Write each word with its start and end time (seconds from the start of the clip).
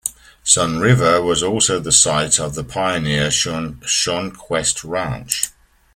Sunriver 0.43 1.21
was 1.23 1.43
also 1.43 1.79
the 1.79 1.91
site 1.91 2.39
of 2.39 2.55
the 2.55 2.63
pioneer 2.63 3.27
Shonquest 3.27 4.83
Ranch. 4.83 5.49